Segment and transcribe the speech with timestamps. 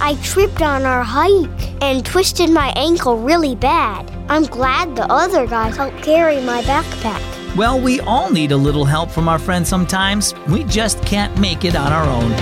[0.00, 4.10] I tripped on our hike and twisted my ankle really bad.
[4.28, 7.56] I'm glad the other guys helped carry my backpack.
[7.56, 10.34] Well, we all need a little help from our friends sometimes.
[10.48, 12.32] We just can't make it on our own.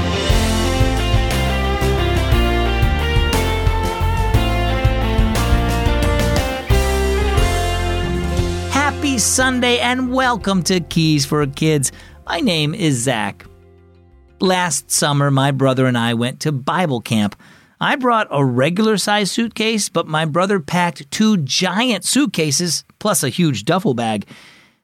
[8.71, 11.93] Happy Sunday and welcome to Keys for Kids.
[12.27, 13.45] My name is Zach.
[14.43, 17.37] Last summer, my brother and I went to Bible camp.
[17.81, 23.29] I brought a regular size suitcase, but my brother packed two giant suitcases plus a
[23.29, 24.27] huge duffel bag.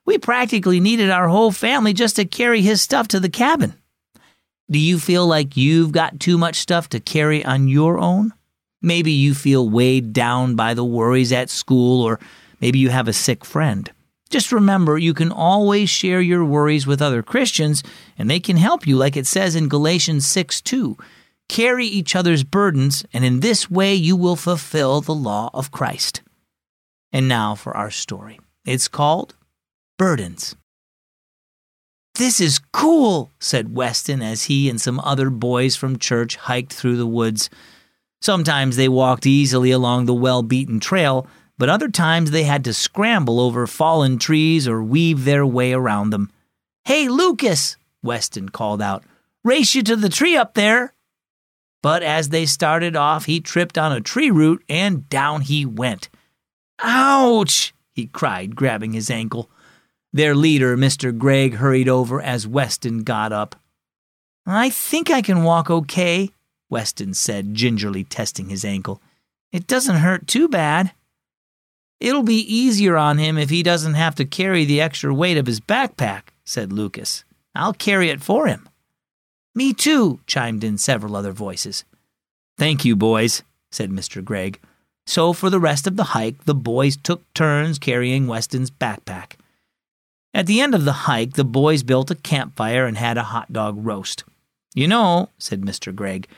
[0.04, 3.74] We practically needed our whole family just to carry his stuff to the cabin.
[4.70, 8.32] Do you feel like you've got too much stuff to carry on your own?
[8.80, 12.20] Maybe you feel weighed down by the worries at school, or
[12.60, 13.90] maybe you have a sick friend.
[14.30, 17.82] Just remember, you can always share your worries with other Christians,
[18.18, 20.96] and they can help you, like it says in Galatians 6 2.
[21.48, 26.20] Carry each other's burdens, and in this way you will fulfill the law of Christ.
[27.10, 28.38] And now for our story.
[28.66, 29.34] It's called
[29.98, 30.54] Burdens.
[32.16, 36.96] This is cool, said Weston as he and some other boys from church hiked through
[36.96, 37.48] the woods.
[38.20, 41.26] Sometimes they walked easily along the well beaten trail,
[41.58, 46.10] but other times they had to scramble over fallen trees or weave their way around
[46.10, 46.30] them.
[46.84, 49.02] Hey, Lucas, Weston called out,
[49.44, 50.94] race you to the tree up there.
[51.82, 56.08] But as they started off, he tripped on a tree root and down he went.
[56.80, 57.74] Ouch!
[57.92, 59.50] he cried, grabbing his ankle.
[60.12, 61.16] Their leader, Mr.
[61.16, 63.56] Greg, hurried over as Weston got up.
[64.46, 66.30] I think I can walk okay,
[66.70, 69.02] Weston said, gingerly testing his ankle.
[69.52, 70.92] It doesn't hurt too bad.
[72.00, 75.46] It'll be easier on him if he doesn't have to carry the extra weight of
[75.46, 77.24] his backpack, said Lucas.
[77.54, 78.68] I'll carry it for him.
[79.54, 81.84] Me too, chimed in several other voices.
[82.56, 83.42] Thank you, boys,
[83.72, 84.22] said Mr.
[84.22, 84.60] Greg.
[85.06, 89.32] So for the rest of the hike, the boys took turns carrying Weston's backpack.
[90.34, 93.52] At the end of the hike, the boys built a campfire and had a hot
[93.52, 94.22] dog roast.
[94.74, 95.94] You know, said Mr.
[95.94, 96.28] Greg,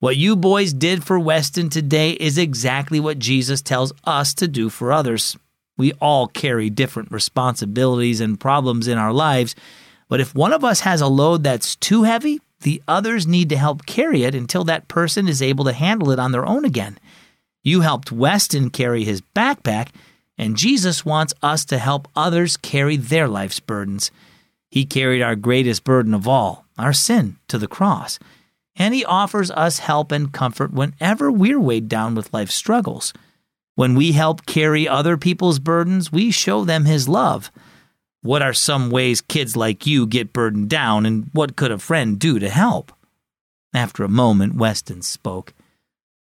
[0.00, 4.70] what you boys did for Weston today is exactly what Jesus tells us to do
[4.70, 5.36] for others.
[5.76, 9.54] We all carry different responsibilities and problems in our lives,
[10.08, 13.58] but if one of us has a load that's too heavy, the others need to
[13.58, 16.98] help carry it until that person is able to handle it on their own again.
[17.62, 19.88] You helped Weston carry his backpack,
[20.38, 24.10] and Jesus wants us to help others carry their life's burdens.
[24.70, 28.18] He carried our greatest burden of all, our sin, to the cross
[28.80, 33.12] and He offers us help and comfort whenever we're weighed down with life's struggles.
[33.74, 37.52] When we help carry other people's burdens, we show them His love.
[38.22, 42.18] What are some ways kids like you get burdened down, and what could a friend
[42.18, 42.90] do to help?
[43.74, 45.52] After a moment, Weston spoke.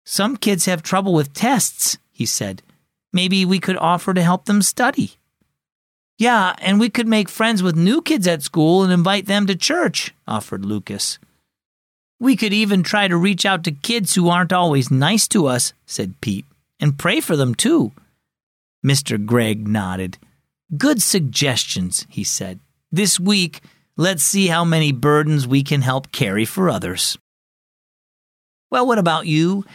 [0.05, 2.61] Some kids have trouble with tests, he said.
[3.13, 5.13] Maybe we could offer to help them study.
[6.17, 9.55] Yeah, and we could make friends with new kids at school and invite them to
[9.55, 11.19] church, offered Lucas.
[12.19, 15.73] We could even try to reach out to kids who aren't always nice to us,
[15.85, 16.45] said Pete,
[16.79, 17.93] and pray for them too.
[18.85, 19.23] Mr.
[19.23, 20.17] Greg nodded.
[20.77, 22.59] Good suggestions, he said.
[22.91, 23.61] This week,
[23.95, 27.17] let's see how many burdens we can help carry for others.
[28.69, 29.65] Well, what about you?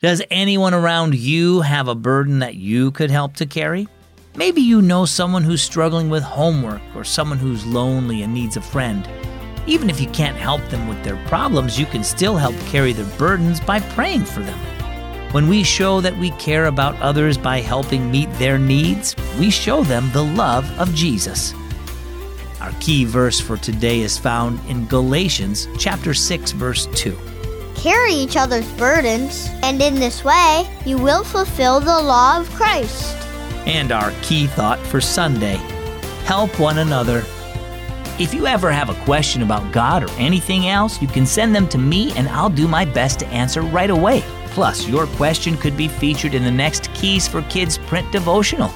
[0.00, 3.88] Does anyone around you have a burden that you could help to carry?
[4.36, 8.60] Maybe you know someone who's struggling with homework or someone who's lonely and needs a
[8.60, 9.08] friend.
[9.70, 13.16] Even if you can't help them with their problems, you can still help carry their
[13.16, 14.58] burdens by praying for them.
[15.32, 19.84] When we show that we care about others by helping meet their needs, we show
[19.84, 21.54] them the love of Jesus.
[22.60, 27.16] Our key verse for today is found in Galatians chapter 6 verse 2.
[27.76, 33.16] Carry each other's burdens, and in this way you will fulfill the law of Christ.
[33.66, 35.60] And our key thought for Sunday
[36.24, 37.24] help one another
[38.20, 41.66] if you ever have a question about God or anything else, you can send them
[41.70, 44.22] to me and I'll do my best to answer right away.
[44.48, 48.70] Plus, your question could be featured in the next Keys for Kids print devotional.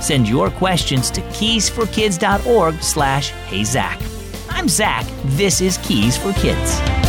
[0.00, 4.02] Send your questions to keysforkids.org slash heyzach.
[4.50, 5.06] I'm Zach.
[5.24, 7.07] This is Keys for Kids.